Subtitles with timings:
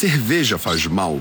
[0.00, 1.20] Cerveja faz mal?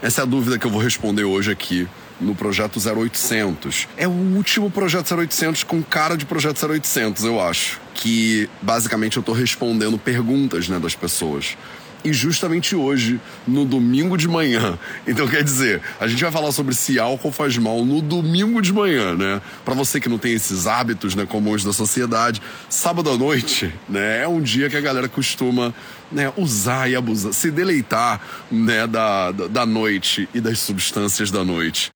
[0.00, 1.86] Essa é a dúvida que eu vou responder hoje aqui
[2.18, 3.86] no projeto 0800.
[3.98, 7.78] É o último projeto 0800 com cara de projeto 0800, eu acho.
[7.92, 11.58] Que basicamente eu tô respondendo perguntas né, das pessoas
[12.04, 14.78] e justamente hoje, no domingo de manhã.
[15.06, 18.72] Então, quer dizer, a gente vai falar sobre se álcool faz mal no domingo de
[18.72, 19.40] manhã, né?
[19.64, 24.22] Para você que não tem esses hábitos, né, comuns da sociedade, sábado à noite, né,
[24.22, 25.74] é um dia que a galera costuma,
[26.10, 31.90] né, usar e abusar, se deleitar, né, da, da noite e das substâncias da noite.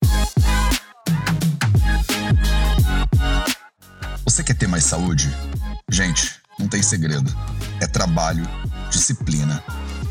[4.23, 5.29] Você quer ter mais saúde?
[5.89, 7.33] Gente, não tem segredo.
[7.81, 8.47] É trabalho,
[8.89, 9.63] disciplina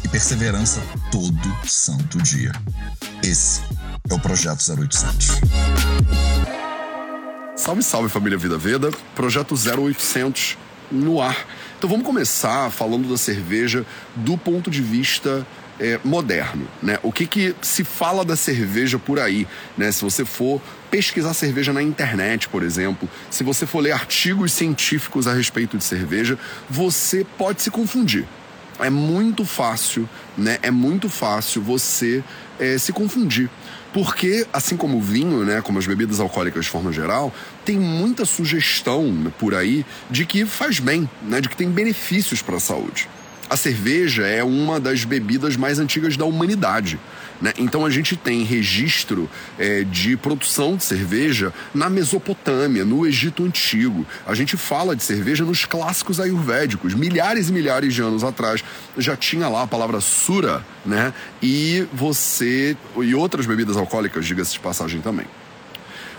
[0.07, 2.53] e perseverança todo santo dia.
[3.25, 3.61] Esse
[4.09, 5.41] é o Projeto 0800.
[7.57, 10.57] Salve, salve família Vida Veda, Projeto 0800
[10.93, 11.37] no ar.
[11.77, 15.45] Então vamos começar falando da cerveja do ponto de vista
[15.81, 17.01] é, moderno, né?
[17.03, 19.91] O que, que se fala da cerveja por aí, né?
[19.91, 25.27] Se você for pesquisar cerveja na internet, por exemplo, se você for ler artigos científicos
[25.27, 26.39] a respeito de cerveja,
[26.71, 28.25] você pode se confundir
[28.81, 30.59] é muito fácil, né?
[30.63, 32.23] É muito fácil você
[32.59, 33.51] é, se confundir.
[33.93, 37.33] Porque, assim como o vinho, né, como as bebidas alcoólicas de forma geral,
[37.65, 42.57] tem muita sugestão por aí de que faz bem, né, de que tem benefícios para
[42.57, 43.09] a saúde.
[43.49, 46.99] A cerveja é uma das bebidas mais antigas da humanidade.
[47.41, 47.53] Né?
[47.59, 54.07] Então a gente tem registro é, de produção de cerveja na Mesopotâmia, no Egito Antigo.
[54.27, 56.95] A gente fala de cerveja nos clássicos ayurvédicos.
[56.95, 58.65] Milhares e milhares de anos atrás
[58.97, 61.13] já tinha lá a palavra sura, né?
[61.43, 62.77] E você.
[62.97, 65.27] e outras bebidas alcoólicas, diga-se de passagem também.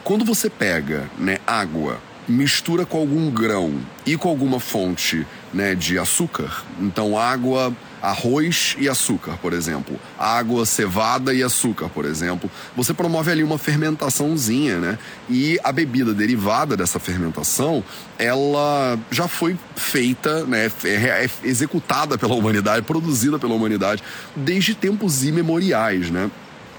[0.03, 3.73] Quando você pega né, água, mistura com algum grão
[4.05, 10.65] e com alguma fonte né, de açúcar, então água arroz e açúcar, por exemplo, água,
[10.65, 14.99] cevada e açúcar, por exemplo, você promove ali uma fermentaçãozinha, né?
[15.29, 17.83] E a bebida derivada dessa fermentação,
[18.19, 24.03] ela já foi feita, né, é, é executada pela humanidade, produzida pela humanidade
[24.35, 26.29] desde tempos imemoriais, né?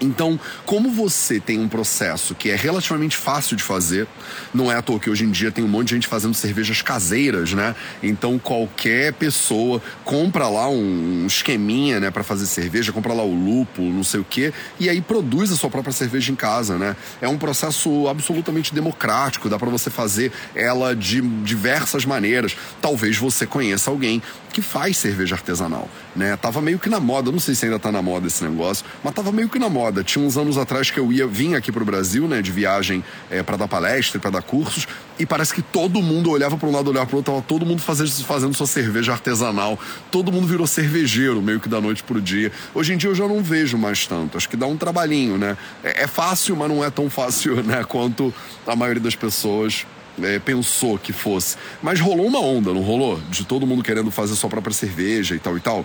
[0.01, 4.07] Então, como você tem um processo que é relativamente fácil de fazer,
[4.55, 6.83] não é à toa que hoje em dia tem um monte de gente fazendo cervejas
[6.83, 7.75] caseiras, né?
[8.03, 13.93] Então, qualquer pessoa compra lá um esqueminha, né, para fazer cerveja, compra lá o lúpulo,
[13.93, 16.97] não sei o quê, e aí produz a sua própria cerveja em casa, né?
[17.21, 22.57] É um processo absolutamente democrático, dá para você fazer ela de diversas maneiras.
[22.81, 24.23] Talvez você conheça alguém
[24.53, 26.37] que faz cerveja artesanal, né?
[26.37, 29.15] Tava meio que na moda, não sei se ainda tá na moda esse negócio, mas
[29.15, 31.85] tava meio que na moda Tinha uns anos atrás que eu ia vim aqui pro
[31.85, 34.87] Brasil, né, de viagem é, para dar palestra, para dar cursos,
[35.19, 37.81] e parece que todo mundo olhava para um lado, olhava para outro, tava todo mundo
[37.81, 39.79] fazendo, fazendo sua cerveja artesanal.
[40.11, 42.53] Todo mundo virou cervejeiro, meio que da noite pro dia.
[42.75, 44.37] Hoje em dia eu já não vejo mais tanto.
[44.37, 45.57] Acho que dá um trabalhinho, né?
[45.83, 48.33] É, é fácil, mas não é tão fácil, né, quanto
[48.67, 49.87] a maioria das pessoas
[50.23, 51.57] é, pensou que fosse.
[51.83, 53.21] Mas rolou uma onda, não rolou?
[53.29, 55.85] De todo mundo querendo fazer sua própria cerveja e tal e tal.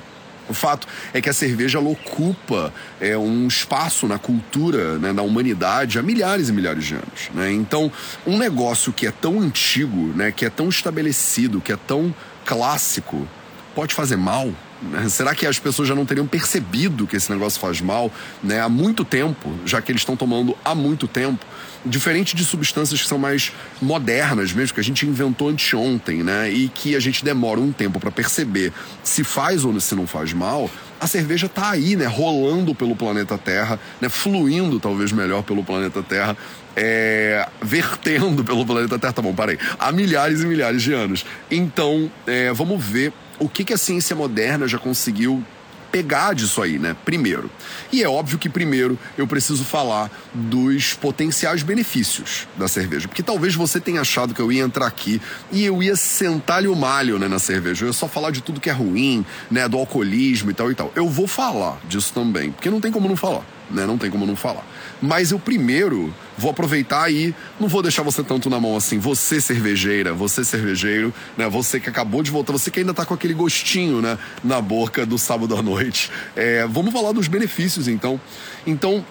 [0.49, 5.97] O fato é que a cerveja ocupa é, um espaço na cultura né, da humanidade
[5.97, 7.29] há milhares e milhares de anos.
[7.33, 7.51] Né?
[7.51, 7.91] Então,
[8.25, 12.13] um negócio que é tão antigo, né, que é tão estabelecido, que é tão
[12.45, 13.27] clássico,
[13.73, 14.51] pode fazer mal?
[14.81, 15.07] Né?
[15.09, 18.11] Será que as pessoas já não teriam percebido que esse negócio faz mal
[18.43, 21.45] né, há muito tempo, já que eles estão tomando há muito tempo?
[21.85, 23.51] Diferente de substâncias que são mais
[23.81, 26.49] modernas mesmo, que a gente inventou anteontem, né?
[26.49, 28.71] E que a gente demora um tempo para perceber
[29.03, 32.05] se faz ou se não faz mal, a cerveja está aí, né?
[32.05, 34.07] Rolando pelo planeta Terra, né?
[34.07, 36.38] Fluindo talvez melhor pelo planeta Terra.
[36.75, 41.25] É, vertendo pelo planeta Terra, tá bom, parei, há milhares e milhares de anos.
[41.51, 45.44] Então, é, vamos ver o que, que a ciência moderna já conseguiu
[45.93, 46.95] pegar disso aí, né?
[47.05, 47.51] Primeiro.
[47.91, 53.07] E é óbvio que primeiro eu preciso falar dos potenciais benefícios da cerveja.
[53.07, 55.21] Porque talvez você tenha achado que eu ia entrar aqui
[55.51, 57.85] e eu ia sentar-lhe o malho né, na cerveja.
[57.85, 59.67] Eu ia só falar de tudo que é ruim, né?
[59.67, 60.91] Do alcoolismo e tal e tal.
[60.95, 63.86] Eu vou falar disso também, porque não tem como não falar né?
[63.86, 64.65] Não tem como não falar.
[65.01, 69.00] Mas eu primeiro vou aproveitar e não vou deixar você tanto na mão assim.
[69.00, 71.50] Você cervejeira, você cervejeiro, né?
[71.50, 74.18] Você que acabou de voltar, você que ainda tá com aquele gostinho, né?
[74.44, 76.12] Na boca do sábado à noite.
[76.36, 78.19] É, vamos falar dos benefícios, então.
[78.65, 79.06] Então,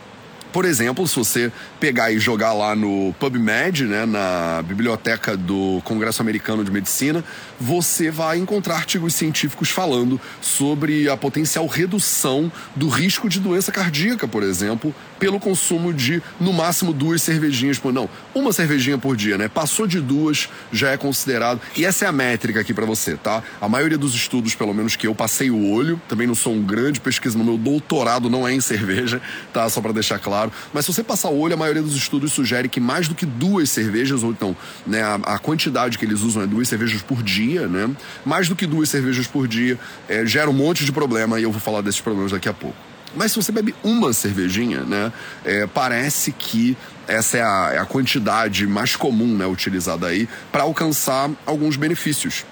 [0.53, 1.51] Por exemplo, se você
[1.81, 7.25] pegar e jogar lá no PubMed, né, na biblioteca do Congresso Americano de Medicina,
[7.59, 14.29] você vai encontrar artigos científicos falando sobre a potencial redução do risco de doença cardíaca,
[14.29, 19.39] por exemplo, pelo consumo de no máximo duas cervejinhas por não, uma cervejinha por dia,
[19.39, 19.49] né?
[19.49, 21.61] Passou de duas já é considerado.
[21.77, 23.43] E essa é a métrica aqui para você, tá?
[23.61, 26.63] A maioria dos estudos, pelo menos que eu passei o olho, também não sou um
[26.63, 29.23] grande pesquisador, meu doutorado não é em cerveja,
[29.53, 29.69] tá?
[29.71, 30.53] Só para deixar claro claro.
[30.73, 33.25] Mas se você passar o olho, a maioria dos estudos sugere que mais do que
[33.25, 34.57] duas cervejas, ou então
[34.87, 37.91] né, a, a quantidade que eles usam é duas cervejas por dia, né?
[38.25, 39.79] Mais do que duas cervejas por dia
[40.09, 42.77] é, gera um monte de problema e eu vou falar desses problemas daqui a pouco.
[43.15, 45.13] Mas se você bebe uma cervejinha, né,
[45.45, 50.63] é, parece que essa é a, é a, quantidade mais comum né, utilizada aí para
[50.63, 52.47] alcançar alguns benefícios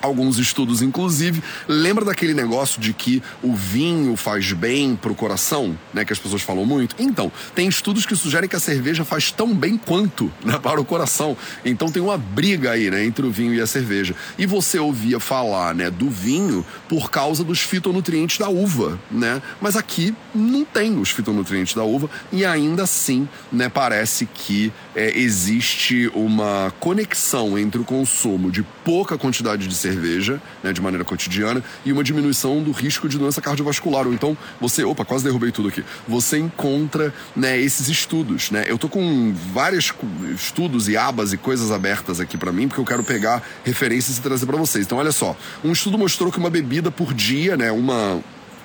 [0.00, 1.42] alguns estudos, inclusive.
[1.68, 6.04] Lembra daquele negócio de que o vinho faz bem pro coração, né?
[6.04, 6.94] Que as pessoas falam muito?
[6.98, 10.84] Então, tem estudos que sugerem que a cerveja faz tão bem quanto né, para o
[10.84, 11.36] coração.
[11.64, 13.04] Então tem uma briga aí, né?
[13.04, 14.14] Entre o vinho e a cerveja.
[14.38, 15.90] E você ouvia falar, né?
[15.90, 19.42] Do vinho por causa dos fitonutrientes da uva, né?
[19.60, 23.68] Mas aqui não tem os fitonutrientes da uva e ainda assim, né?
[23.68, 30.72] Parece que é, existe uma conexão entre o consumo de pouca quantidade de cerveja né,
[30.72, 34.06] de maneira cotidiana, e uma diminuição do risco de doença cardiovascular.
[34.06, 35.84] Ou então você, opa, quase derrubei tudo aqui.
[36.08, 38.64] Você encontra né, esses estudos, né?
[38.66, 39.92] Eu tô com vários
[40.34, 44.20] estudos e abas e coisas abertas aqui para mim, porque eu quero pegar referências e
[44.20, 44.84] trazer para vocês.
[44.84, 48.20] Então, olha só, um estudo mostrou que uma bebida por dia, né, uma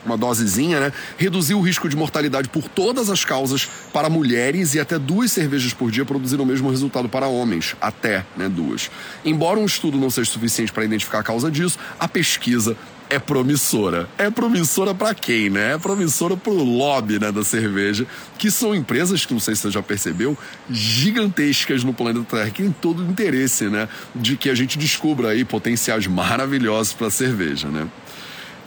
[0.06, 0.94] uma dosezinha, né?
[1.18, 5.74] Reduziu o risco de mortalidade por todas as causas para mulheres e até duas cervejas
[5.74, 8.90] por dia produziram o mesmo resultado para homens, até, né, duas.
[9.24, 12.78] Embora um estudo não seja suficiente para identificar a causa disso, a pesquisa
[13.10, 14.10] é promissora.
[14.18, 15.74] É promissora para quem, né?
[15.74, 18.06] É promissora pro lobby, né, da cerveja,
[18.38, 20.38] que são empresas que não sei se você já percebeu,
[20.70, 25.30] gigantescas no planeta Terra, que tem todo o interesse, né, de que a gente descubra
[25.30, 27.88] aí potenciais maravilhosos para cerveja, né?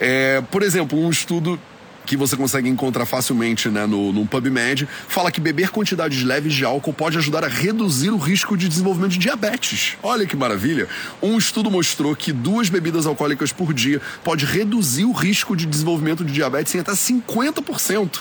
[0.01, 1.59] É, por exemplo, um estudo
[2.09, 6.65] que você consegue encontrar facilmente né, no, no PubMed, fala que beber quantidades leves de
[6.65, 9.99] álcool pode ajudar a reduzir o risco de desenvolvimento de diabetes.
[10.03, 10.89] Olha que maravilha!
[11.21, 16.25] Um estudo mostrou que duas bebidas alcoólicas por dia pode reduzir o risco de desenvolvimento
[16.25, 18.21] de diabetes em até 50%.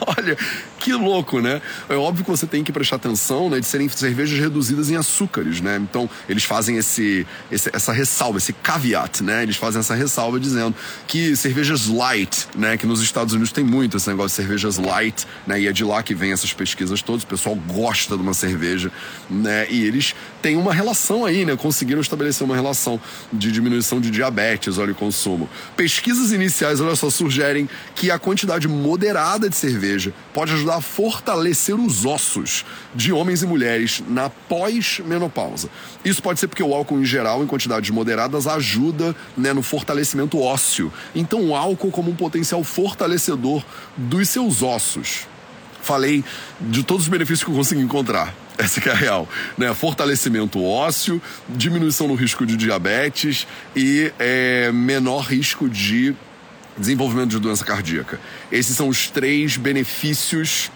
[0.00, 0.36] Olha,
[0.78, 1.60] que louco, né?
[1.88, 5.60] É óbvio que você tem que prestar atenção, né, de serem cervejas reduzidas em açúcares,
[5.60, 5.76] né?
[5.76, 9.42] Então, eles fazem esse, esse, essa ressalva, esse caveat, né?
[9.42, 10.74] Eles fazem essa ressalva dizendo
[11.06, 15.26] que cervejas light, né, que nos Estados Unidos tem muito esse negócio de cervejas light,
[15.46, 15.60] né?
[15.60, 18.90] E é de lá que vem essas pesquisas todas, o pessoal gosta de uma cerveja,
[19.28, 19.66] né?
[19.70, 21.56] E eles têm uma relação aí, né?
[21.56, 23.00] Conseguiram estabelecer uma relação
[23.32, 25.48] de diminuição de diabetes, olha o consumo.
[25.76, 30.80] Pesquisas iniciais, olha só, sugerem que a quantidade moderada de cerveja pode ajudar ajudar a
[30.80, 35.68] fortalecer os ossos de homens e mulheres na pós-menopausa.
[36.04, 40.38] Isso pode ser porque o álcool, em geral, em quantidades moderadas, ajuda né, no fortalecimento
[40.40, 40.92] ósseo.
[41.14, 43.64] Então, o álcool como um potencial fortalecedor
[43.96, 45.26] dos seus ossos.
[45.80, 46.22] Falei
[46.60, 48.34] de todos os benefícios que eu consegui encontrar.
[48.58, 49.28] Essa que é a real.
[49.56, 49.72] Né?
[49.72, 56.14] Fortalecimento ósseo, diminuição no risco de diabetes e é, menor risco de
[56.78, 58.20] desenvolvimento de doença cardíaca.
[58.50, 60.70] Esses são os três benefícios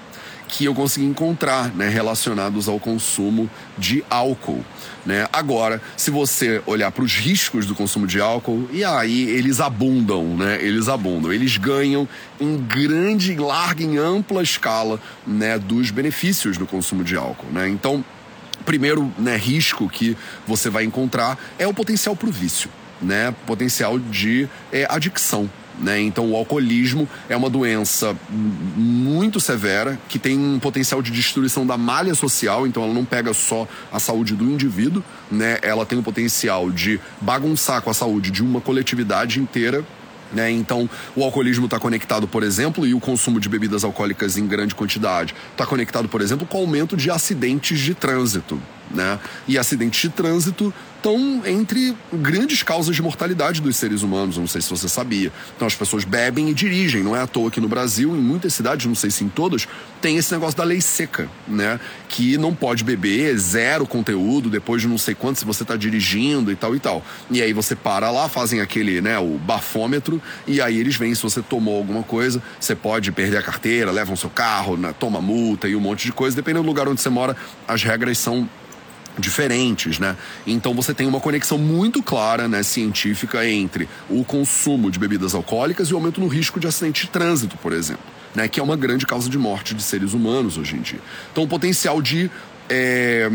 [0.52, 4.62] que eu consegui encontrar né, relacionados ao consumo de álcool.
[5.04, 5.26] Né?
[5.32, 10.36] Agora, se você olhar para os riscos do consumo de álcool, e aí eles abundam,
[10.36, 10.58] né?
[10.62, 12.06] Eles abundam, eles ganham
[12.38, 17.68] em grande, larga, em ampla escala, né, dos benefícios do consumo de álcool, né?
[17.68, 18.04] Então,
[18.64, 20.16] primeiro, né, risco que
[20.46, 22.70] você vai encontrar é o potencial para o vício,
[23.00, 23.34] né?
[23.46, 26.00] Potencial de é, adicção, né?
[26.00, 31.76] Então, o alcoolismo é uma doença muito severa que tem um potencial de destruição da
[31.76, 32.66] malha social.
[32.66, 35.58] Então, ela não pega só a saúde do indivíduo, né?
[35.62, 39.84] ela tem o potencial de bagunçar com a saúde de uma coletividade inteira
[40.32, 40.50] né?
[40.50, 44.74] Então, o alcoolismo está conectado, por exemplo, e o consumo de bebidas alcoólicas em grande
[44.74, 48.60] quantidade está conectado, por exemplo, com o aumento de acidentes de trânsito.
[48.90, 49.18] Né?
[49.48, 50.72] E acidentes de trânsito
[51.02, 55.32] estão entre grandes causas de mortalidade dos seres humanos, não sei se você sabia.
[55.56, 58.54] Então as pessoas bebem e dirigem, não é à toa que no Brasil, em muitas
[58.54, 59.66] cidades, não sei se em todas,
[60.00, 61.80] tem esse negócio da lei seca, né?
[62.08, 66.52] Que não pode beber, zero conteúdo, depois de não sei quanto, se você está dirigindo
[66.52, 67.04] e tal e tal.
[67.30, 71.22] E aí você para lá, fazem aquele, né, o bafômetro, e aí eles veem se
[71.22, 75.68] você tomou alguma coisa, você pode perder a carteira, levam seu carro, né, toma multa
[75.68, 76.36] e um monte de coisa.
[76.36, 77.36] Dependendo do lugar onde você mora,
[77.66, 78.48] as regras são
[79.18, 80.16] diferentes, né?
[80.46, 85.88] Então você tem uma conexão muito clara, né, científica entre o consumo de bebidas alcoólicas
[85.88, 88.76] e o aumento no risco de acidente de trânsito, por exemplo, né, que é uma
[88.76, 91.00] grande causa de morte de seres humanos hoje em dia.
[91.30, 92.30] Então o potencial de
[92.74, 93.28] é,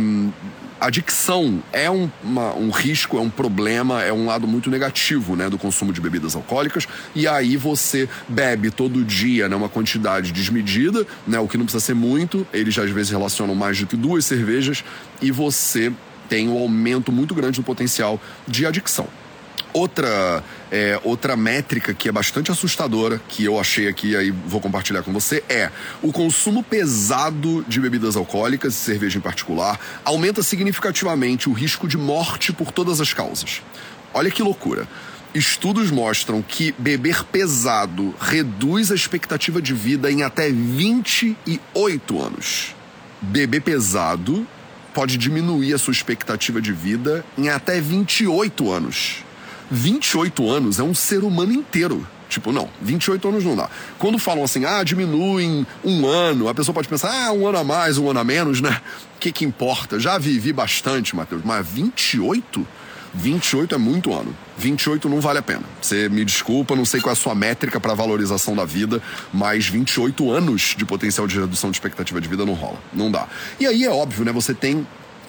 [0.81, 5.47] adicção é um, uma, um risco, é um problema, é um lado muito negativo né,
[5.47, 6.87] do consumo de bebidas alcoólicas.
[7.13, 11.85] E aí você bebe todo dia né, uma quantidade desmedida, né, o que não precisa
[11.85, 14.83] ser muito, eles já às vezes relacionam mais do que duas cervejas,
[15.21, 15.93] e você
[16.27, 19.07] tem um aumento muito grande do potencial de adicção.
[19.77, 25.03] Outra, é, outra métrica que é bastante assustadora, que eu achei aqui aí vou compartilhar
[25.03, 25.69] com você, é
[26.01, 32.51] o consumo pesado de bebidas alcoólicas, cerveja em particular, aumenta significativamente o risco de morte
[32.51, 33.61] por todas as causas.
[34.15, 34.87] Olha que loucura.
[35.31, 42.75] Estudos mostram que beber pesado reduz a expectativa de vida em até 28 anos.
[43.21, 44.47] Beber pesado
[44.91, 49.26] pode diminuir a sua expectativa de vida em até 28 anos.
[49.69, 52.07] 28 anos é um ser humano inteiro.
[52.29, 53.69] Tipo, não, 28 anos não dá.
[53.97, 57.63] Quando falam assim, ah, diminuem um ano, a pessoa pode pensar, ah, um ano a
[57.63, 58.81] mais, um ano a menos, né?
[59.15, 59.99] O que que importa?
[59.99, 62.67] Já vivi bastante, Matheus, mas 28?
[63.13, 64.35] 28 é muito ano.
[64.57, 65.63] 28 não vale a pena.
[65.81, 69.01] Você me desculpa, não sei qual é a sua métrica para valorização da vida,
[69.33, 72.77] mas 28 anos de potencial de redução de expectativa de vida não rola.
[72.93, 73.27] Não dá.
[73.59, 74.31] E aí é óbvio, né?
[74.31, 74.85] Você tem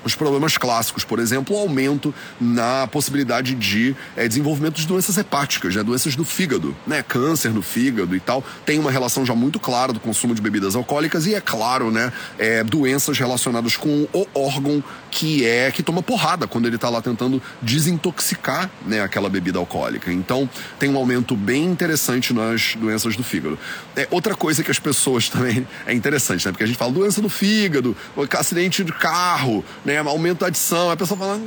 [0.08, 5.76] os problemas clássicos, por exemplo, o aumento na possibilidade de é, desenvolvimento de doenças hepáticas,
[5.76, 9.60] né, doenças do fígado, né, câncer no fígado e tal, tem uma relação já muito
[9.60, 14.26] clara do consumo de bebidas alcoólicas e é claro, né, é, doenças relacionadas com o
[14.34, 19.58] órgão que é que toma porrada quando ele está lá tentando desintoxicar, né, aquela bebida
[19.58, 20.12] alcoólica.
[20.12, 20.48] Então
[20.78, 23.58] tem um aumento bem interessante nas doenças do fígado.
[23.94, 27.20] É outra coisa que as pessoas também é interessante, né, porque a gente fala doença
[27.20, 27.96] do fígado,
[28.38, 29.97] acidente de carro né?
[30.06, 30.90] Aumento da adição.
[30.90, 31.40] A pessoa fala,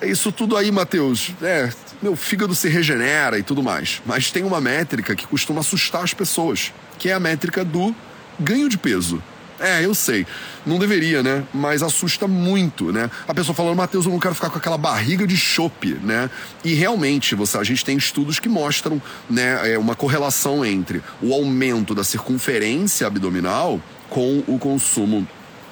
[0.00, 1.32] é, é isso tudo aí, Matheus.
[1.42, 4.00] É, meu fígado se regenera e tudo mais.
[4.06, 7.94] Mas tem uma métrica que costuma assustar as pessoas, que é a métrica do
[8.38, 9.22] ganho de peso.
[9.60, 10.24] É, eu sei.
[10.64, 11.42] Não deveria, né?
[11.52, 13.10] Mas assusta muito, né?
[13.26, 16.30] A pessoa falando, Matheus, eu não quero ficar com aquela barriga de chope, né?
[16.64, 21.34] E realmente, você, a gente tem estudos que mostram né, é, uma correlação entre o
[21.34, 25.26] aumento da circunferência abdominal com o consumo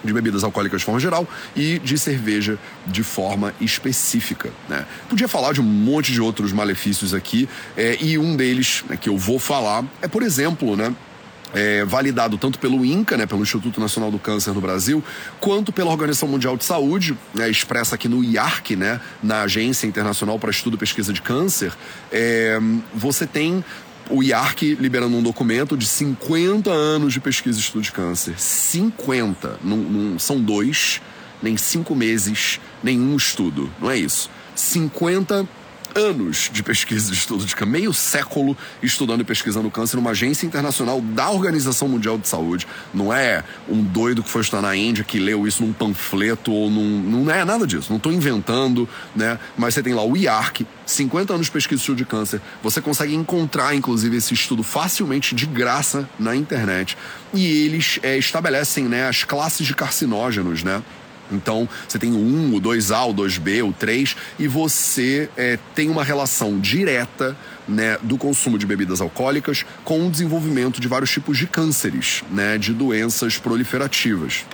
[0.07, 4.51] de bebidas alcoólicas de forma geral e de cerveja de forma específica.
[4.69, 4.87] Né?
[5.09, 9.09] Podia falar de um monte de outros malefícios aqui, é, e um deles né, que
[9.09, 10.95] eu vou falar é, por exemplo, né,
[11.55, 15.03] é, validado tanto pelo INCA, né, pelo Instituto Nacional do Câncer no Brasil,
[15.41, 20.39] quanto pela Organização Mundial de Saúde, né, expressa aqui no IARC, né, na Agência Internacional
[20.39, 21.73] para Estudo e Pesquisa de Câncer,
[22.13, 22.59] é,
[22.95, 23.65] você tem
[24.11, 28.39] o IARC liberando um documento de 50 anos de pesquisa e estudo de câncer.
[28.39, 29.61] 50.
[29.63, 31.01] Não, não são dois,
[31.43, 33.71] nem cinco meses, nenhum estudo.
[33.81, 34.31] Não é isso.
[34.55, 35.47] 50
[35.97, 40.47] anos de pesquisa e estudo de câncer, meio século estudando e pesquisando câncer numa agência
[40.47, 42.67] internacional da Organização Mundial de Saúde.
[42.93, 46.71] Não é um doido que foi estudar na Índia que leu isso num panfleto ou
[46.71, 47.01] num.
[47.01, 47.87] Não é nada disso.
[47.91, 49.39] Não estou inventando, né?
[49.57, 52.41] Mas você tem lá o IARC, 50 anos de pesquisa e estudo de câncer.
[52.63, 56.97] Você consegue encontrar, inclusive, esse estudo facilmente de graça na internet.
[57.33, 60.83] E eles é, estabelecem né, as classes de carcinógenos, né?
[61.31, 65.89] Então, você tem o 1, o 2A, o 2B, o 3, e você é, tem
[65.91, 67.37] uma relação direta
[67.69, 72.59] né, do consumo de bebidas alcoólicas com o desenvolvimento de vários tipos de cânceres, né,
[72.59, 74.45] de doenças proliferativas.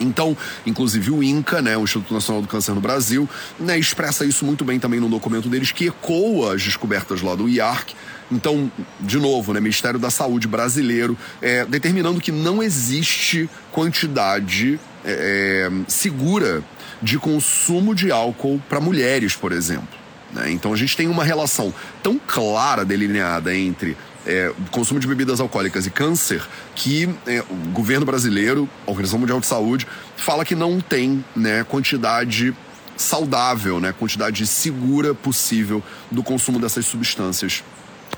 [0.00, 0.36] Então,
[0.66, 4.64] inclusive o INCA, né, o Instituto Nacional do Câncer no Brasil, né, expressa isso muito
[4.64, 7.94] bem também no documento deles, que ecoa as descobertas lá do IARC.
[8.30, 15.68] Então, de novo, né, Ministério da Saúde brasileiro é, determinando que não existe quantidade é,
[15.68, 16.62] é segura
[17.02, 19.88] de consumo de álcool para mulheres, por exemplo.
[20.32, 20.50] Né?
[20.50, 25.86] Então a gente tem uma relação tão clara delineada entre é, consumo de bebidas alcoólicas
[25.86, 26.42] e câncer
[26.74, 31.64] que é, o governo brasileiro, a Organização Mundial de Saúde, fala que não tem né,
[31.64, 32.54] quantidade
[32.96, 37.64] saudável, né, quantidade segura possível do consumo dessas substâncias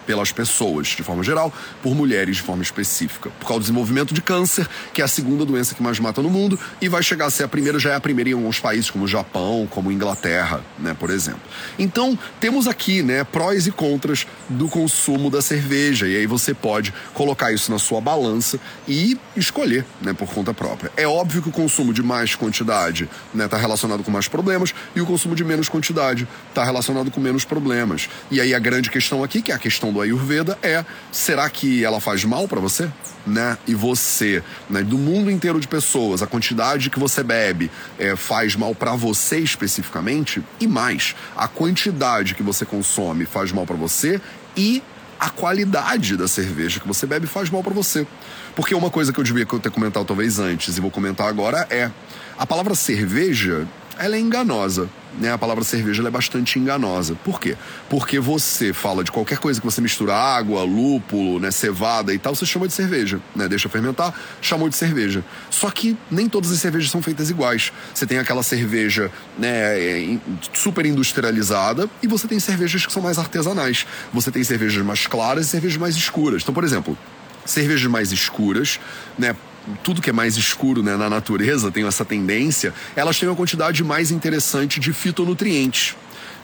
[0.07, 3.31] pelas pessoas, de forma geral, por mulheres de forma específica.
[3.39, 6.31] Por causa do desenvolvimento de câncer, que é a segunda doença que mais mata no
[6.31, 8.91] mundo, e vai chegar a ser a primeira, já é a primeira em alguns países,
[8.91, 11.41] como o Japão, como Inglaterra, né, por exemplo.
[11.79, 16.93] Então, temos aqui, né, prós e contras do consumo da cerveja, e aí você pode
[17.13, 20.93] colocar isso na sua balança e escolher, né, por conta própria.
[20.97, 25.01] É óbvio que o consumo de mais quantidade, né, tá relacionado com mais problemas, e
[25.01, 28.09] o consumo de menos quantidade está relacionado com menos problemas.
[28.31, 31.85] E aí a grande questão aqui, que é a questão do Ayurveda é: será que
[31.85, 32.91] ela faz mal para você?
[33.27, 38.15] né, e você, né, do mundo inteiro de pessoas, a quantidade que você bebe é,
[38.15, 43.77] faz mal para você especificamente, e mais, a quantidade que você consome faz mal para
[43.77, 44.21] você
[44.55, 44.83] e
[45.19, 48.07] a qualidade da cerveja que você bebe faz mal para você.
[48.55, 51.91] Porque uma coisa que eu devia ter comentado talvez antes e vou comentar agora é
[52.37, 53.67] a palavra cerveja
[53.99, 54.89] ela é enganosa.
[55.19, 55.33] Né?
[55.33, 57.15] A palavra cerveja é bastante enganosa.
[57.25, 57.57] Por quê?
[57.89, 62.35] Porque você fala de qualquer coisa que você mistura água, lúpulo, né, cevada e tal,
[62.35, 63.21] você chama de cerveja.
[63.35, 63.49] Né?
[63.49, 65.25] Deixa fermentar, chamou de cerveja.
[65.51, 67.73] Só que nem todas as cervejas são feitas iguais.
[67.95, 70.19] Você tem aquela cerveja né,
[70.53, 73.87] super industrializada e você tem cervejas que são mais artesanais.
[74.13, 76.43] Você tem cervejas mais claras e cervejas mais escuras.
[76.43, 76.99] Então, por exemplo,
[77.45, 78.81] cervejas mais escuras,
[79.19, 79.37] né?
[79.83, 83.83] Tudo que é mais escuro né, na natureza tem essa tendência, elas têm uma quantidade
[83.83, 85.97] mais interessante de fitonutrientes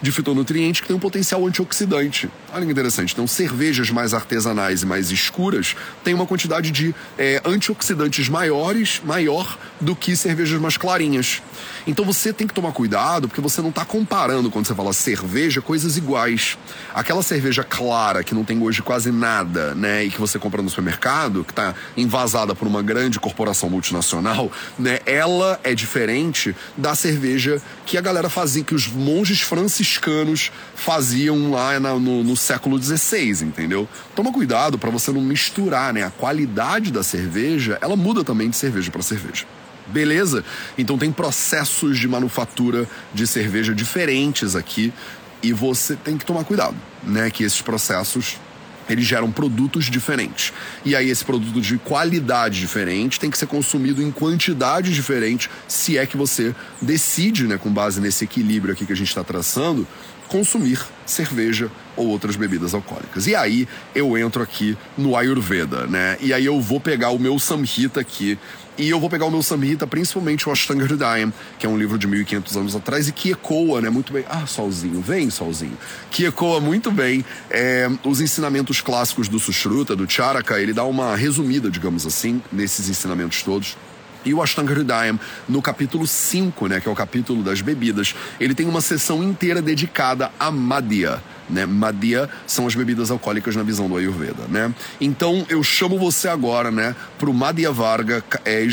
[0.02, 2.30] de fitonutrientes que tem um potencial antioxidante.
[2.52, 3.12] Olha que interessante.
[3.12, 9.59] Então, cervejas mais artesanais e mais escuras têm uma quantidade de é, antioxidantes maiores, maior
[9.80, 11.42] do que cervejas mais clarinhas.
[11.87, 15.61] Então, você tem que tomar cuidado porque você não está comparando quando você fala cerveja
[15.61, 16.57] coisas iguais.
[16.95, 20.69] Aquela cerveja clara que não tem hoje quase nada, né, e que você compra no
[20.69, 27.61] supermercado, que está envasada por uma grande corporação multinacional, né, ela é diferente da cerveja
[27.85, 33.44] que a galera fazia, que os monges franciscanos franciscanos faziam lá no, no século XVI,
[33.44, 33.88] entendeu?
[34.14, 36.04] Toma cuidado para você não misturar, né?
[36.04, 39.44] A qualidade da cerveja, ela muda também de cerveja para cerveja.
[39.88, 40.44] Beleza?
[40.78, 44.92] Então tem processos de manufatura de cerveja diferentes aqui
[45.42, 47.30] e você tem que tomar cuidado, né?
[47.30, 48.38] Que esses processos
[48.92, 50.52] eles geram produtos diferentes.
[50.85, 55.99] E aí esse produto de qualidade diferente tem que ser consumido em quantidade diferente, se
[55.99, 59.87] é que você decide, né, com base nesse equilíbrio aqui que a gente está traçando,
[60.30, 63.26] consumir cerveja ou outras bebidas alcoólicas.
[63.26, 66.16] E aí eu entro aqui no Ayurveda, né?
[66.20, 68.38] E aí eu vou pegar o meu Samhita aqui
[68.78, 71.98] e eu vou pegar o meu Samhita, principalmente o Ashtanga Hridayam, que é um livro
[71.98, 74.24] de 1500 anos atrás e que ecoa, né, muito bem.
[74.28, 75.76] Ah, solzinho, vem, solzinho.
[76.10, 80.60] Que ecoa muito bem é, os ensinamentos clássicos do Sushruta, do Charaka.
[80.60, 83.76] Ele dá uma resumida, digamos assim, nesses ensinamentos todos.
[84.24, 88.54] E o Ashtanga Hridayam, no capítulo 5, né, que é o capítulo das bebidas, ele
[88.54, 91.22] tem uma sessão inteira dedicada a Madhya.
[91.48, 91.66] Né?
[91.66, 94.72] Madhya são as bebidas alcoólicas na visão do Ayurveda, né?
[95.00, 98.64] Então eu chamo você agora, né, pro Madhya Varga, é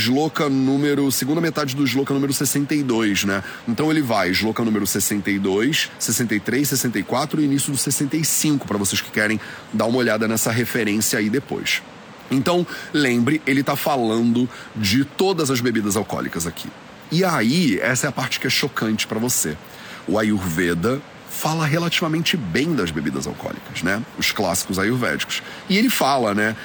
[0.50, 3.44] número, segunda metade do Sloka número 62, né?
[3.68, 9.10] Então ele vai Sloka número 62, 63, 64 e início do 65 para vocês que
[9.10, 9.40] querem
[9.74, 11.82] dar uma olhada nessa referência aí depois.
[12.30, 16.70] Então, lembre, ele está falando de todas as bebidas alcoólicas aqui.
[17.12, 19.56] E aí, essa é a parte que é chocante para você.
[20.08, 24.02] O Ayurveda fala relativamente bem das bebidas alcoólicas, né?
[24.18, 25.42] Os clássicos ayurvédicos.
[25.70, 26.56] E ele fala, né?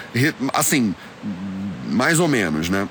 [0.52, 0.94] Assim,
[1.90, 2.88] mais ou menos, né?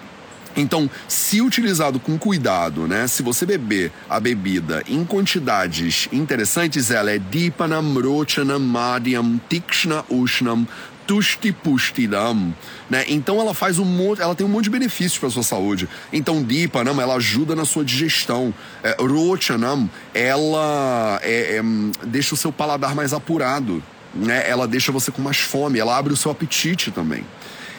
[0.55, 3.07] Então, se utilizado com cuidado, né?
[3.07, 10.67] Se você beber a bebida em quantidades interessantes, ela é Dipanam Rochanam Madhyam Tikshna Ushnam
[11.07, 12.53] Tushti Pushtidam,
[12.89, 13.03] né?
[13.07, 15.89] Então ela faz um monte, ela tem um monte de benefícios para sua saúde.
[16.13, 18.53] Então Dipanam, ela ajuda na sua digestão.
[18.83, 21.61] É, Rochanam, ela é, é,
[22.05, 23.83] deixa o seu paladar mais apurado,
[24.13, 24.49] né?
[24.49, 27.25] Ela deixa você com mais fome, ela abre o seu apetite também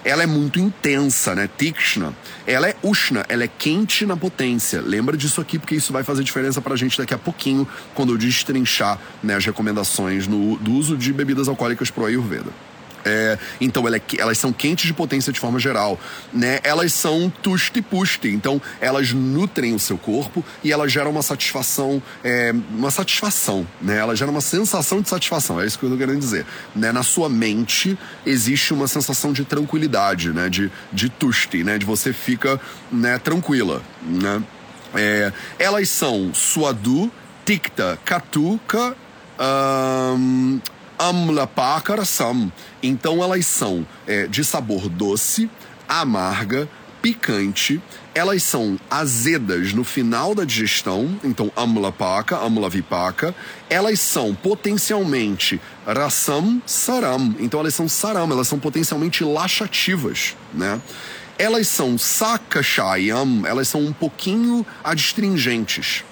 [0.04, 1.48] ela é muito intensa, né?
[1.56, 2.14] Tikshna.
[2.46, 4.80] Ela é Ushna, ela é quente na potência.
[4.80, 8.18] Lembra disso aqui, porque isso vai fazer diferença pra gente daqui a pouquinho, quando eu
[8.18, 12.50] destrinchar né, as recomendações no, do uso de bebidas alcoólicas pro Ayurveda.
[13.04, 15.98] É, então é, elas são quentes de potência de forma geral,
[16.32, 16.60] né?
[16.62, 22.02] Elas são tusti pusti, então elas nutrem o seu corpo e elas geram uma satisfação,
[22.22, 23.98] é, uma satisfação, né?
[23.98, 26.92] Elas geram uma sensação de satisfação, é isso que eu tô querendo dizer, né?
[26.92, 30.48] Na sua mente existe uma sensação de tranquilidade, né?
[30.48, 31.78] De, de tusti, né?
[31.78, 32.60] De você fica,
[32.90, 33.18] né?
[33.18, 34.42] Tranquila, né?
[34.94, 37.10] É, elas são suadu,
[37.44, 37.98] tikta,
[41.02, 42.52] katuka, um, amlapakarasam.
[42.82, 45.50] Então elas são é, de sabor doce,
[45.88, 46.68] amarga,
[47.00, 47.80] picante.
[48.14, 53.34] Elas são azedas no final da digestão, então amlapaka, amlavipaka.
[53.68, 57.34] Elas são potencialmente rasam, saram.
[57.40, 60.80] Então elas são saram, elas são potencialmente laxativas, né?
[61.38, 66.04] Elas são sakashayam, elas são um pouquinho adstringentes.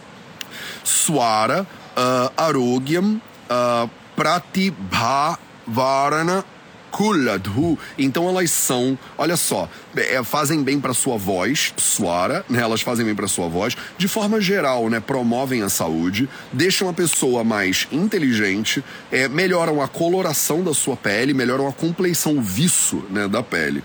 [0.82, 3.88] Swara, uh, arogyam, uh,
[4.20, 6.44] Pratibhavarana
[6.90, 7.78] Kuladhu.
[7.96, 12.60] Então elas são, olha só, é, fazem bem para sua voz, suara, né?
[12.60, 13.74] Elas fazem bem para sua voz.
[13.96, 15.00] De forma geral, né?
[15.00, 21.32] Promovem a saúde, deixam a pessoa mais inteligente, é, melhoram a coloração da sua pele,
[21.32, 23.26] melhoram a compleição, o viço, né?
[23.26, 23.82] Da pele.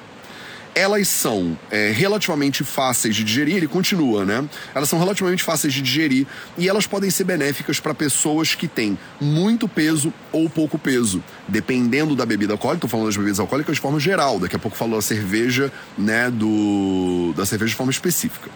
[0.76, 4.48] Elas são é, relativamente fáceis de digerir, ele continua, né?
[4.76, 8.98] Elas são relativamente fáceis de digerir e elas podem ser benéficas para pessoas que têm
[9.20, 12.86] muito peso ou pouco peso, dependendo da bebida alcoólica.
[12.86, 16.30] Estou falando das bebidas alcoólicas de forma geral, daqui a pouco falo da cerveja, né,
[16.30, 18.52] do, da cerveja de forma específica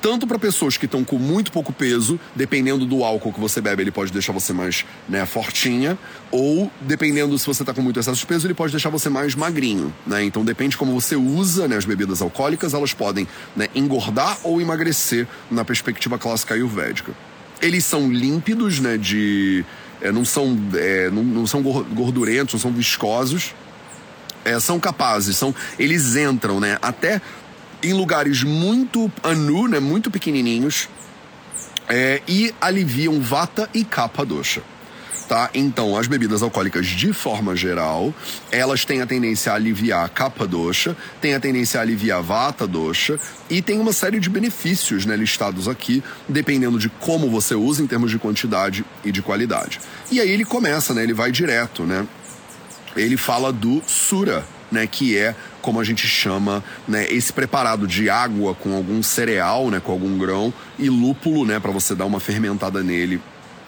[0.00, 3.82] tanto para pessoas que estão com muito pouco peso, dependendo do álcool que você bebe,
[3.82, 5.98] ele pode deixar você mais né, fortinha,
[6.30, 9.34] ou dependendo se você está com muito excesso de peso, ele pode deixar você mais
[9.34, 10.24] magrinho, né?
[10.24, 15.26] Então depende como você usa né, as bebidas alcoólicas, elas podem né, engordar ou emagrecer
[15.50, 17.12] na perspectiva clássica ayurvédica.
[17.60, 19.64] Eles são límpidos, né, de
[20.00, 23.54] é, não são é, não, não são gordurentos, não são viscosos,
[24.44, 27.20] é, são capazes, são eles entram, né, até
[27.82, 30.88] em lugares muito anu, né, muito pequenininhos,
[31.88, 34.62] é, e aliviam vata e kapha dosha.
[35.28, 35.48] Tá?
[35.54, 38.12] Então, as bebidas alcoólicas, de forma geral,
[38.50, 43.16] elas têm a tendência a aliviar kapha dosha, têm a tendência a aliviar vata dosha
[43.48, 47.86] e tem uma série de benefícios né, listados aqui, dependendo de como você usa em
[47.86, 49.78] termos de quantidade e de qualidade.
[50.10, 52.08] E aí ele começa, né, ele vai direto, né?
[52.96, 58.08] Ele fala do sura, né, que é como a gente chama, né, esse preparado de
[58.08, 62.20] água com algum cereal, né, com algum grão e lúpulo, né, para você dar uma
[62.20, 63.20] fermentada nele.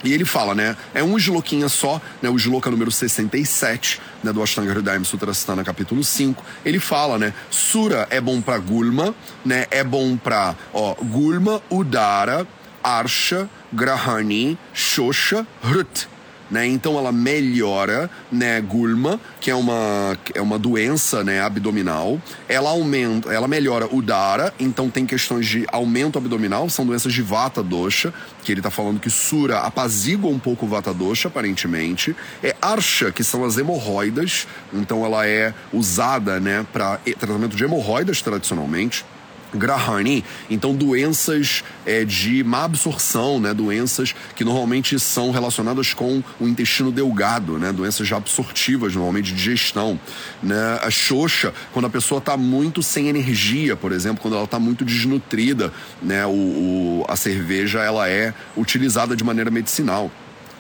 [0.05, 4.43] E ele fala, né, é um shlokinha só, né, o shloka número 67, né, do
[4.43, 6.45] Ashtanga Hridayam Sutrasthana, capítulo 5.
[6.65, 12.47] Ele fala, né, Sura é bom para Gulma, né, é bom para, ó, Gulma, Udara,
[12.83, 16.09] Arsha, Grahani, Shosha, Hrut
[16.53, 16.67] né?
[16.67, 22.21] Então ela melhora, né, gulma, que é uma, é uma doença, né, abdominal.
[22.47, 27.23] Ela aumenta, ela melhora o dara, então tem questões de aumento abdominal, são doenças de
[27.23, 28.13] vata dosha,
[28.45, 32.15] que ele está falando que sura apazigua um pouco o vata dosha, aparentemente.
[32.43, 38.21] É arsha, que são as hemorroidas, então ela é usada, né, para tratamento de hemorroidas
[38.21, 39.07] tradicionalmente.
[39.55, 46.49] Grahani, então doenças é, de má absorção, né, doenças que normalmente são relacionadas com o
[46.49, 49.99] intestino delgado, né, doenças já absortivas, normalmente digestão,
[50.43, 54.59] né, a xoxa, quando a pessoa está muito sem energia, por exemplo, quando ela está
[54.59, 60.11] muito desnutrida, né, o, o, a cerveja ela é utilizada de maneira medicinal.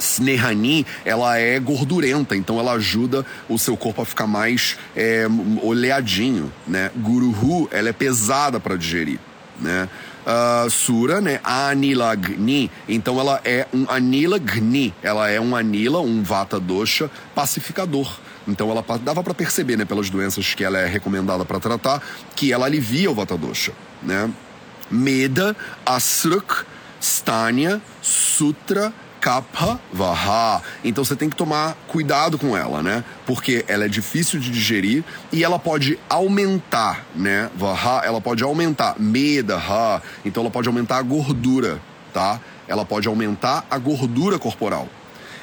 [0.02, 5.26] Snehani, ela é gordurenta, então ela ajuda o seu corpo a ficar mais é,
[5.62, 6.90] oleadinho, né?
[6.96, 9.18] Guruhu, ela é pesada para digerir,
[9.60, 9.88] né?
[10.22, 11.40] Uh, Sura, né?
[11.42, 12.70] Anilagni.
[12.88, 14.94] Então ela é um Anilagni.
[15.02, 18.20] Ela é um Anila, um Vata Dosha pacificador.
[18.46, 22.00] Então ela dava para perceber, né, pelas doenças que ela é recomendada para tratar,
[22.36, 24.30] que ela alivia o Vata Dosha, né?
[24.90, 26.64] Meda, Asruk,
[27.00, 30.60] Stanya, Sutra, kapha vaha.
[30.82, 33.04] Então você tem que tomar cuidado com ela, né?
[33.24, 37.48] Porque ela é difícil de digerir e ela pode aumentar, né?
[37.54, 38.96] Vaha, ela pode aumentar.
[38.98, 41.80] Medaha, então ela pode aumentar a gordura,
[42.12, 42.40] tá?
[42.66, 44.88] Ela pode aumentar a gordura corporal.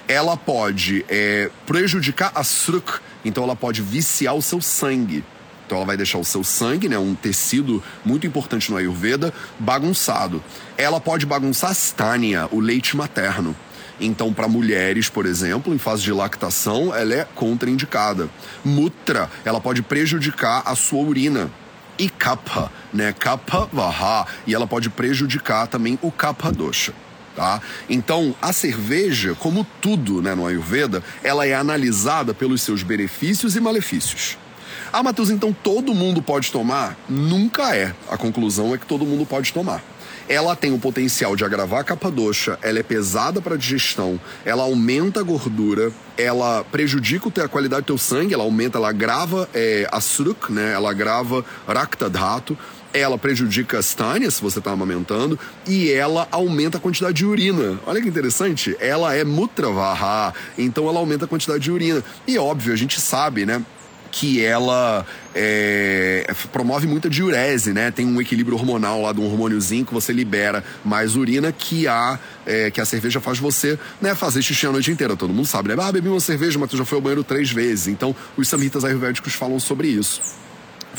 [0.10, 5.24] Ela pode é, prejudicar a sruk, então ela pode viciar o seu sangue.
[5.66, 10.44] Então ela vai deixar o seu sangue, né, um tecido muito importante no Ayurveda, bagunçado.
[10.76, 13.56] Ela pode bagunçar a stânia, o leite materno.
[14.00, 18.30] Então, para mulheres, por exemplo, em fase de lactação, ela é contraindicada.
[18.64, 21.52] Mutra, ela pode prejudicar a sua urina.
[21.98, 23.14] E kapha, né?
[23.18, 24.26] Kapha vaha.
[24.48, 26.94] E ela pode prejudicar também o kapha dosha.
[27.36, 27.62] Tá?
[27.90, 33.60] Então, a cerveja, como tudo né, no Ayurveda, ela é analisada pelos seus benefícios e
[33.60, 34.38] malefícios.
[34.92, 36.98] Ah, Matheus, então todo mundo pode tomar?
[37.08, 37.94] Nunca é.
[38.10, 39.82] A conclusão é que todo mundo pode tomar
[40.30, 44.62] ela tem o potencial de agravar a capa doxa, ela é pesada para digestão, ela
[44.62, 49.88] aumenta a gordura, ela prejudica a qualidade do teu sangue, ela aumenta, ela agrava é,
[49.92, 50.74] a sruk, né?
[50.74, 52.56] Ela agrava rakta dhatu,
[52.94, 55.38] ela prejudica a stânia, se você está amamentando,
[55.68, 57.80] e ela aumenta a quantidade de urina.
[57.86, 62.04] Olha que interessante, ela é mutravaha, então ela aumenta a quantidade de urina.
[62.28, 63.64] E óbvio, a gente sabe, né?
[64.12, 67.92] Que ela é, promove muita diurese, né?
[67.92, 72.20] Tem um equilíbrio hormonal lá de um hormôniozinho que você libera mais urina que a,
[72.46, 75.16] é, que a cerveja faz você né, fazer xixi a noite inteira.
[75.16, 75.76] Todo mundo sabe, né?
[75.80, 77.88] Ah, bebi uma cerveja, mas tu já foi ao banheiro três vezes.
[77.88, 80.22] Então, os samhitas ayurvédicos falam sobre isso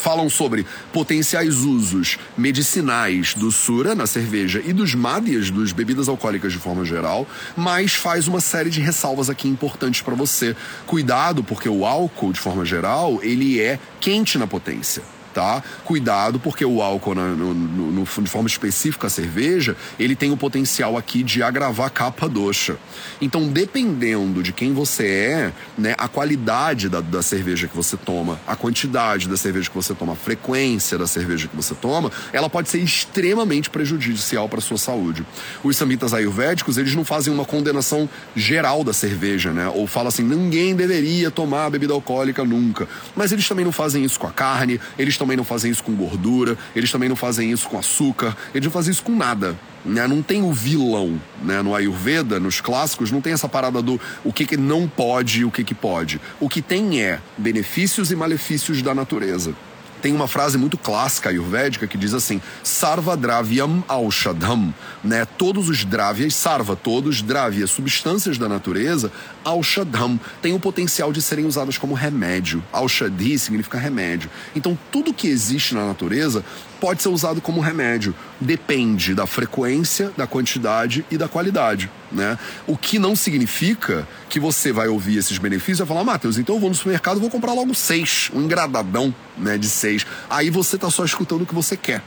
[0.00, 6.52] falam sobre potenciais usos medicinais do sura na cerveja e dos madhyas, dos bebidas alcoólicas
[6.52, 10.56] de forma geral, mas faz uma série de ressalvas aqui importantes para você.
[10.86, 15.02] Cuidado, porque o álcool, de forma geral, ele é quente na potência.
[15.32, 15.62] Tá?
[15.84, 20.36] Cuidado, porque o álcool, no, no, no, de forma específica a cerveja, ele tem o
[20.36, 22.76] potencial aqui de agravar a capa doxa.
[23.20, 28.40] Então, dependendo de quem você é, né, a qualidade da, da cerveja que você toma,
[28.46, 32.48] a quantidade da cerveja que você toma, a frequência da cerveja que você toma, ela
[32.48, 35.24] pode ser extremamente prejudicial para sua saúde.
[35.62, 39.68] Os samhitas ayurvédicos, eles não fazem uma condenação geral da cerveja, né?
[39.68, 42.88] Ou fala assim, ninguém deveria tomar bebida alcoólica nunca.
[43.14, 45.94] Mas eles também não fazem isso com a carne, eles também não fazem isso com
[45.94, 49.56] gordura, eles também não fazem isso com açúcar, eles não fazem isso com nada.
[49.84, 50.06] Né?
[50.08, 51.20] Não tem o vilão.
[51.42, 51.60] Né?
[51.60, 55.44] No Ayurveda, nos clássicos, não tem essa parada do o que, que não pode e
[55.44, 56.18] o que, que pode.
[56.40, 59.54] O que tem é benefícios e malefícios da natureza.
[60.00, 64.72] Tem uma frase muito clássica ayurvédica que diz assim: Sarva Dravyam Aushadham,
[65.04, 65.26] né?
[65.26, 69.12] Todos os dravyas, sarva, todos, dravya, substâncias da natureza,
[69.44, 72.62] Aushadham, têm o potencial de serem usadas como remédio.
[72.72, 74.30] Aushadhi significa remédio.
[74.54, 76.44] Então, tudo que existe na natureza
[76.80, 78.14] pode ser usado como remédio.
[78.40, 82.38] Depende da frequência, da quantidade e da qualidade, né?
[82.66, 86.54] O que não significa que você vai ouvir esses benefícios e vai falar, Matheus, então
[86.56, 90.06] eu vou no supermercado e vou comprar logo seis, um engradadão, né, de seis.
[90.28, 92.02] Aí você tá só escutando o que você quer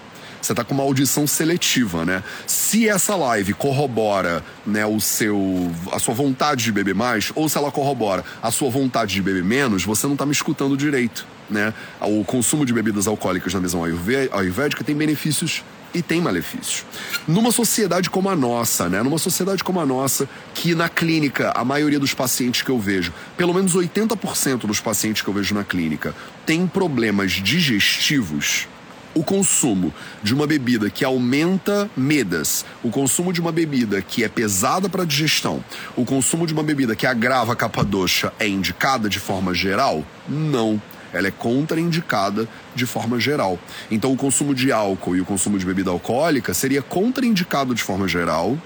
[0.45, 2.23] você está com uma audição seletiva, né?
[2.45, 7.57] Se essa live corrobora, né, o seu a sua vontade de beber mais ou se
[7.57, 11.73] ela corrobora a sua vontade de beber menos, você não está me escutando direito né?
[12.01, 16.83] O consumo de bebidas alcoólicas na visão ayurvédica tem benefícios e tem malefícios.
[17.27, 19.03] Numa sociedade como a nossa, né?
[19.03, 23.13] Numa sociedade como a nossa, que na clínica, a maioria dos pacientes que eu vejo,
[23.37, 28.67] pelo menos 80% dos pacientes que eu vejo na clínica, tem problemas digestivos.
[29.15, 34.29] O consumo de uma bebida que aumenta medas, o consumo de uma bebida que é
[34.29, 35.63] pesada para digestão,
[35.95, 40.03] o consumo de uma bebida que agrava a capa doxa é indicada de forma geral?
[40.27, 40.81] Não
[41.13, 43.59] ela é contraindicada de forma geral.
[43.91, 48.07] Então, o consumo de álcool e o consumo de bebida alcoólica seria contraindicado de forma
[48.07, 48.57] geral,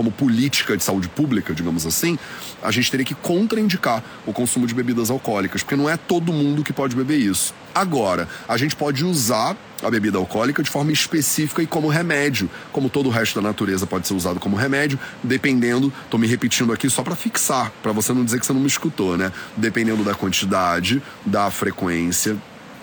[0.00, 2.18] como política de saúde pública, digamos assim,
[2.62, 6.64] a gente teria que contraindicar o consumo de bebidas alcoólicas, porque não é todo mundo
[6.64, 7.52] que pode beber isso.
[7.74, 12.88] Agora, a gente pode usar a bebida alcoólica de forma específica e como remédio, como
[12.88, 16.88] todo o resto da natureza pode ser usado como remédio, dependendo, tô me repetindo aqui
[16.88, 19.30] só para fixar, para você não dizer que você não me escutou, né?
[19.54, 22.38] Dependendo da quantidade, da frequência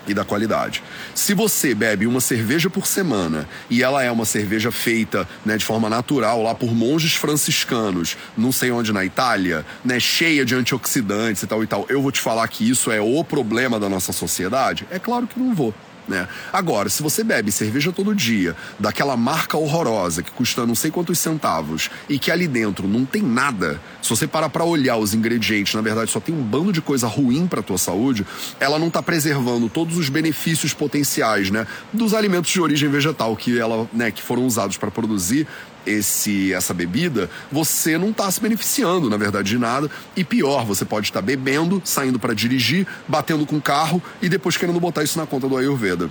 [0.08, 0.82] e da qualidade.
[1.14, 5.64] Se você bebe uma cerveja por semana e ela é uma cerveja feita né, de
[5.64, 11.42] forma natural lá por monges franciscanos, não sei onde na Itália, né, cheia de antioxidantes
[11.42, 14.12] e tal e tal, eu vou te falar que isso é o problema da nossa
[14.12, 14.86] sociedade?
[14.90, 15.74] É claro que não vou.
[16.08, 16.26] Né?
[16.52, 21.18] Agora, se você bebe cerveja todo dia, daquela marca horrorosa que custa não sei quantos
[21.18, 25.74] centavos e que ali dentro não tem nada, se você parar para olhar os ingredientes,
[25.74, 28.26] na verdade só tem um bando de coisa ruim para tua saúde,
[28.58, 33.58] ela não está preservando todos os benefícios potenciais, né, dos alimentos de origem vegetal que
[33.58, 35.46] ela, né, que foram usados para produzir
[35.86, 39.90] esse essa bebida, você não está se beneficiando, na verdade, de nada.
[40.16, 44.56] E pior, você pode estar bebendo, saindo para dirigir, batendo com o carro e depois
[44.56, 46.10] querendo botar isso na conta do Ayurveda.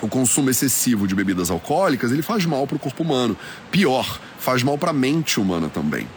[0.00, 3.36] O consumo excessivo de bebidas alcoólicas, ele faz mal para o corpo humano.
[3.70, 6.08] Pior, faz mal para a mente humana também.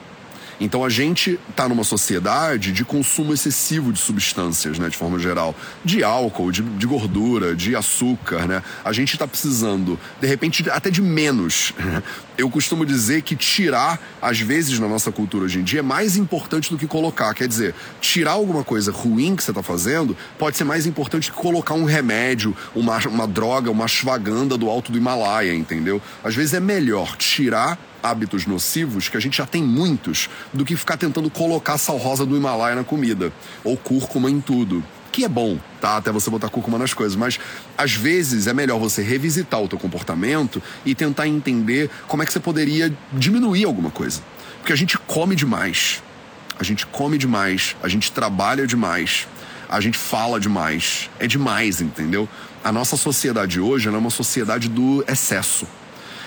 [0.60, 5.56] Então a gente está numa sociedade de consumo excessivo de substâncias, né, de forma geral,
[5.84, 8.64] de álcool, de, de gordura, de açúcar, né?
[8.84, 11.74] A gente está precisando, de repente, até de menos.
[12.38, 16.18] Eu costumo dizer que tirar, às vezes, na nossa cultura hoje em dia, é mais
[16.18, 17.34] importante do que colocar.
[17.34, 21.38] Quer dizer, tirar alguma coisa ruim que você está fazendo pode ser mais importante que
[21.38, 26.02] colocar um remédio, uma, uma droga, uma ashwagandha do alto do Himalaia, entendeu?
[26.22, 30.76] Às vezes é melhor tirar hábitos nocivos, que a gente já tem muitos, do que
[30.76, 34.84] ficar tentando colocar sal rosa do Himalaia na comida, ou cúrcuma em tudo.
[35.12, 35.98] Que é bom, tá?
[35.98, 37.40] Até você botar cúrcuma nas coisas, mas
[37.78, 42.34] às vezes é melhor você revisitar o teu comportamento e tentar entender como é que
[42.34, 44.22] você poderia diminuir alguma coisa.
[44.60, 46.04] Porque a gente come demais.
[46.58, 49.28] A gente come demais, a gente trabalha demais,
[49.68, 51.10] a gente fala demais.
[51.20, 52.30] É demais, entendeu?
[52.64, 55.68] A nossa sociedade hoje é uma sociedade do excesso.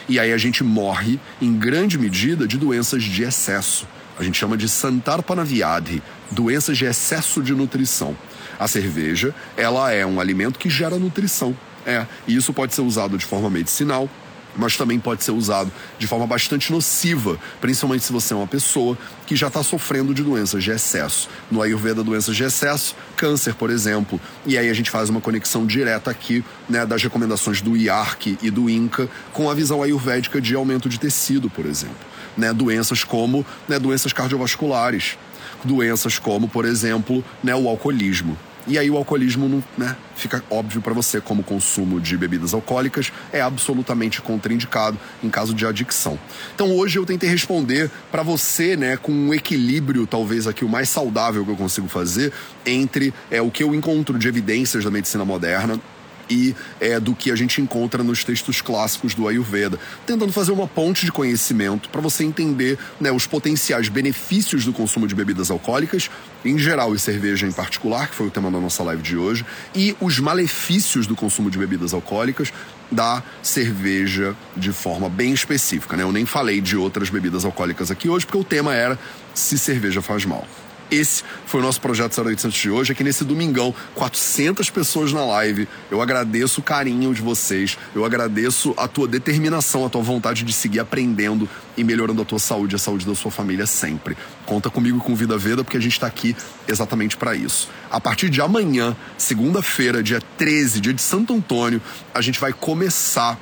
[0.08, 3.86] E aí a gente morre, em grande medida, de doenças de excesso.
[4.18, 8.16] A gente chama de Santarpanaviadhi, doenças de excesso de nutrição.
[8.58, 11.56] A cerveja, ela é um alimento que gera nutrição.
[11.86, 14.10] É, e isso pode ser usado de forma medicinal,
[14.58, 18.98] mas também pode ser usado de forma bastante nociva, principalmente se você é uma pessoa
[19.26, 21.28] que já está sofrendo de doenças de excesso.
[21.50, 24.20] No Ayurveda, doenças de excesso, câncer, por exemplo.
[24.44, 28.50] E aí a gente faz uma conexão direta aqui né, das recomendações do IARC e
[28.50, 31.96] do INCA com a visão ayurvédica de aumento de tecido, por exemplo.
[32.36, 35.16] Né, doenças como né, doenças cardiovasculares,
[35.64, 38.36] doenças como, por exemplo, né, o alcoolismo.
[38.68, 43.10] E aí o alcoolismo não, né, fica óbvio para você como consumo de bebidas alcoólicas
[43.32, 46.18] é absolutamente contraindicado em caso de adicção.
[46.54, 50.90] Então hoje eu tentei responder para você, né, com um equilíbrio talvez aqui o mais
[50.90, 52.30] saudável que eu consigo fazer
[52.66, 55.80] entre é, o que eu encontro de evidências da medicina moderna
[56.28, 60.66] e é, do que a gente encontra nos textos clássicos do Ayurveda, tentando fazer uma
[60.66, 66.10] ponte de conhecimento para você entender né, os potenciais benefícios do consumo de bebidas alcoólicas,
[66.44, 69.44] em geral e cerveja em particular, que foi o tema da nossa live de hoje,
[69.74, 72.52] e os malefícios do consumo de bebidas alcoólicas
[72.90, 75.96] da cerveja de forma bem específica.
[75.96, 76.02] Né?
[76.02, 78.98] Eu nem falei de outras bebidas alcoólicas aqui hoje, porque o tema era
[79.34, 80.46] se cerveja faz mal.
[80.90, 85.68] Esse foi o nosso projeto 0800 de hoje, aqui nesse domingão, 400 pessoas na live.
[85.90, 90.52] Eu agradeço o carinho de vocês, eu agradeço a tua determinação, a tua vontade de
[90.52, 94.16] seguir aprendendo e melhorando a tua saúde, a saúde da sua família sempre.
[94.46, 96.34] Conta comigo com Vida Veda, porque a gente está aqui
[96.66, 97.68] exatamente para isso.
[97.90, 101.82] A partir de amanhã, segunda-feira, dia 13, dia de Santo Antônio,
[102.14, 103.38] a gente vai começar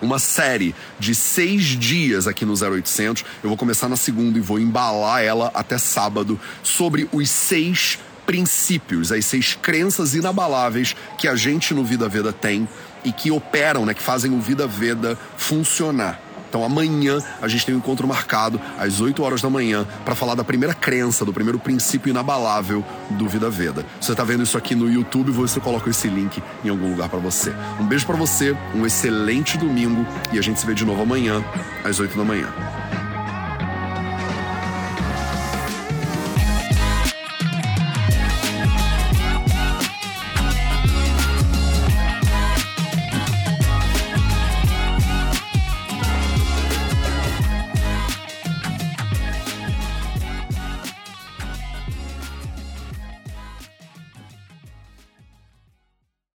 [0.00, 3.24] uma série de seis dias aqui no 0800.
[3.42, 9.12] Eu vou começar na segunda e vou embalar ela até sábado sobre os seis princípios,
[9.12, 12.68] as seis crenças inabaláveis que a gente no Vida Veda tem
[13.04, 16.25] e que operam, né, que fazem o Vida Veda funcionar.
[16.48, 20.34] Então amanhã a gente tem um encontro marcado às 8 horas da manhã para falar
[20.34, 23.84] da primeira crença, do primeiro princípio inabalável do Vida Veda.
[24.00, 27.08] Se você está vendo isso aqui no YouTube, você coloca esse link em algum lugar
[27.08, 27.52] para você.
[27.80, 31.44] Um beijo para você, um excelente domingo e a gente se vê de novo amanhã
[31.84, 32.48] às 8 da manhã.